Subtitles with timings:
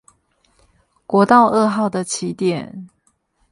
[1.05, 2.89] 國道二號的起點